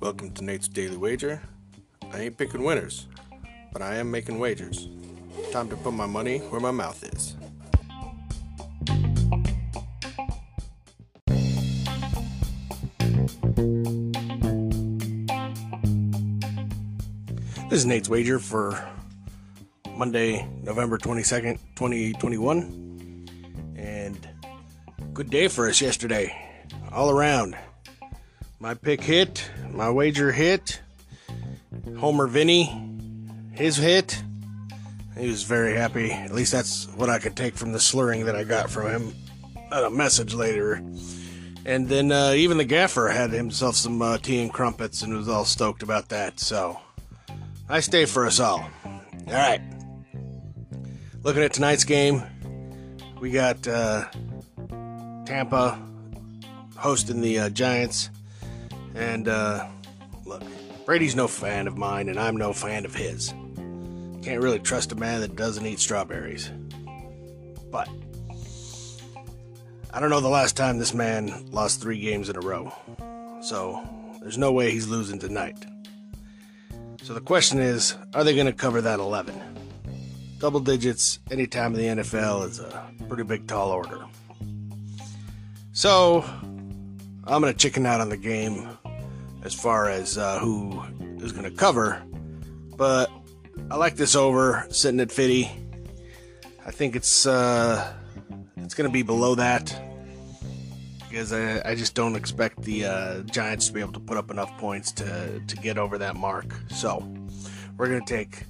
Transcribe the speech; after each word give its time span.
Welcome 0.00 0.32
to 0.34 0.42
Nate's 0.42 0.66
Daily 0.66 0.96
Wager. 0.96 1.40
I 2.12 2.22
ain't 2.22 2.36
picking 2.36 2.64
winners, 2.64 3.06
but 3.72 3.80
I 3.80 3.94
am 3.96 4.10
making 4.10 4.40
wagers. 4.40 4.88
Time 5.52 5.68
to 5.68 5.76
put 5.76 5.92
my 5.92 6.06
money 6.06 6.38
where 6.38 6.60
my 6.60 6.72
mouth 6.72 7.04
is. 7.04 7.36
This 17.70 17.78
is 17.78 17.86
Nate's 17.86 18.08
Wager 18.08 18.40
for 18.40 18.84
Monday, 19.94 20.48
November 20.64 20.98
22nd, 20.98 21.60
2021. 21.76 22.87
Good 25.18 25.30
day 25.30 25.48
for 25.48 25.68
us 25.68 25.80
yesterday, 25.80 26.32
all 26.92 27.10
around. 27.10 27.56
My 28.60 28.74
pick 28.74 29.00
hit, 29.00 29.50
my 29.72 29.90
wager 29.90 30.30
hit. 30.30 30.80
Homer 31.98 32.28
Vinny, 32.28 32.70
his 33.50 33.76
hit. 33.76 34.22
He 35.18 35.26
was 35.26 35.42
very 35.42 35.74
happy. 35.74 36.12
At 36.12 36.32
least 36.32 36.52
that's 36.52 36.86
what 36.94 37.10
I 37.10 37.18
could 37.18 37.34
take 37.34 37.56
from 37.56 37.72
the 37.72 37.80
slurring 37.80 38.26
that 38.26 38.36
I 38.36 38.44
got 38.44 38.70
from 38.70 38.90
him 38.90 39.14
a 39.72 39.90
message 39.90 40.34
later. 40.34 40.74
And 41.66 41.88
then 41.88 42.12
uh, 42.12 42.34
even 42.36 42.56
the 42.56 42.64
gaffer 42.64 43.08
had 43.08 43.32
himself 43.32 43.74
some 43.74 44.00
uh, 44.00 44.18
tea 44.18 44.40
and 44.40 44.52
crumpets 44.52 45.02
and 45.02 45.16
was 45.16 45.28
all 45.28 45.44
stoked 45.44 45.82
about 45.82 46.10
that. 46.10 46.38
So, 46.38 46.78
nice 47.68 47.88
day 47.88 48.04
for 48.04 48.24
us 48.24 48.38
all. 48.38 48.70
All 48.84 49.32
right. 49.32 49.60
Looking 51.24 51.42
at 51.42 51.54
tonight's 51.54 51.82
game, 51.82 52.22
we 53.20 53.32
got 53.32 53.66
uh, 53.66 54.04
Tampa 55.28 55.78
hosting 56.74 57.20
the 57.20 57.38
uh, 57.38 57.50
Giants. 57.50 58.08
And 58.94 59.28
uh, 59.28 59.66
look, 60.24 60.42
Brady's 60.86 61.14
no 61.14 61.28
fan 61.28 61.66
of 61.66 61.76
mine, 61.76 62.08
and 62.08 62.18
I'm 62.18 62.34
no 62.34 62.54
fan 62.54 62.86
of 62.86 62.94
his. 62.94 63.34
Can't 64.22 64.42
really 64.42 64.58
trust 64.58 64.90
a 64.92 64.94
man 64.94 65.20
that 65.20 65.36
doesn't 65.36 65.66
eat 65.66 65.80
strawberries. 65.80 66.50
But 67.70 67.90
I 69.92 70.00
don't 70.00 70.08
know 70.08 70.22
the 70.22 70.30
last 70.30 70.56
time 70.56 70.78
this 70.78 70.94
man 70.94 71.50
lost 71.50 71.82
three 71.82 72.00
games 72.00 72.30
in 72.30 72.36
a 72.36 72.40
row. 72.40 72.72
So 73.42 73.86
there's 74.22 74.38
no 74.38 74.50
way 74.52 74.70
he's 74.70 74.88
losing 74.88 75.18
tonight. 75.18 75.62
So 77.02 77.12
the 77.12 77.20
question 77.20 77.58
is 77.58 77.98
are 78.14 78.24
they 78.24 78.34
going 78.34 78.46
to 78.46 78.54
cover 78.54 78.80
that 78.80 78.98
11? 78.98 79.38
Double 80.38 80.60
digits 80.60 81.18
any 81.30 81.46
time 81.46 81.74
in 81.74 81.96
the 81.96 82.02
NFL 82.02 82.46
is 82.46 82.60
a 82.60 82.90
pretty 83.08 83.24
big 83.24 83.46
tall 83.46 83.68
order. 83.68 84.06
So 85.78 86.24
I'm 87.22 87.40
going 87.40 87.52
to 87.52 87.56
chicken 87.56 87.86
out 87.86 88.00
on 88.00 88.08
the 88.08 88.16
game 88.16 88.68
as 89.44 89.54
far 89.54 89.88
as 89.88 90.18
uh, 90.18 90.40
who 90.40 90.82
is 91.22 91.30
going 91.30 91.44
to 91.44 91.52
cover, 91.52 92.02
but 92.76 93.08
I 93.70 93.76
like 93.76 93.94
this 93.94 94.16
over 94.16 94.66
sitting 94.70 94.98
at 94.98 95.12
50. 95.12 95.48
I 96.66 96.72
think 96.72 96.96
it's 96.96 97.26
uh, 97.28 97.94
it's 98.56 98.74
going 98.74 98.90
to 98.90 98.92
be 98.92 99.04
below 99.04 99.36
that 99.36 99.72
because 101.08 101.32
I, 101.32 101.62
I 101.64 101.76
just 101.76 101.94
don't 101.94 102.16
expect 102.16 102.62
the 102.62 102.84
uh, 102.84 103.20
Giants 103.20 103.68
to 103.68 103.72
be 103.72 103.78
able 103.78 103.92
to 103.92 104.00
put 104.00 104.16
up 104.16 104.32
enough 104.32 104.50
points 104.58 104.90
to, 104.94 105.40
to 105.46 105.56
get 105.58 105.78
over 105.78 105.96
that 105.98 106.16
mark. 106.16 106.56
So 106.70 107.08
we're 107.76 107.86
going 107.86 108.04
to 108.04 108.16
take 108.16 108.42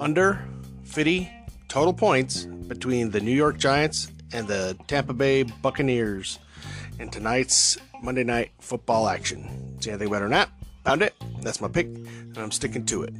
under 0.00 0.42
50 0.84 1.30
total 1.68 1.92
points 1.92 2.44
between 2.46 3.10
the 3.10 3.20
New 3.20 3.36
York 3.36 3.58
Giants 3.58 4.10
and 4.32 4.48
the 4.48 4.74
Tampa 4.86 5.12
Bay 5.12 5.42
Buccaneers 5.42 6.38
in 6.98 7.10
tonight's 7.10 7.78
Monday 8.02 8.24
Night 8.24 8.50
Football 8.60 9.08
action. 9.08 9.80
See 9.80 9.90
anything 9.90 10.10
better 10.10 10.24
than 10.24 10.32
that? 10.32 10.50
Found 10.84 11.02
it. 11.02 11.14
That's 11.42 11.60
my 11.60 11.68
pick, 11.68 11.86
and 11.86 12.38
I'm 12.38 12.50
sticking 12.50 12.86
to 12.86 13.02
it. 13.02 13.14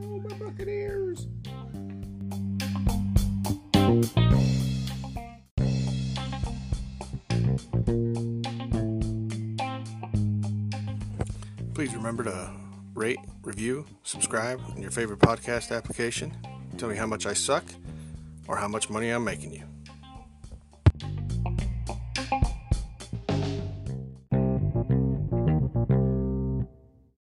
Oh, 0.00 0.20
my 0.20 0.36
Buccaneers. 0.36 1.26
Please 11.74 11.94
remember 11.94 12.24
to 12.24 12.50
rate, 12.94 13.18
review, 13.42 13.84
subscribe 14.04 14.60
in 14.76 14.82
your 14.82 14.92
favorite 14.92 15.18
podcast 15.18 15.76
application. 15.76 16.32
Tell 16.78 16.88
me 16.88 16.96
how 16.96 17.06
much 17.06 17.26
I 17.26 17.32
suck 17.32 17.64
or 18.46 18.56
how 18.56 18.68
much 18.68 18.88
money 18.88 19.10
I'm 19.10 19.24
making 19.24 19.52
you. 19.52 19.64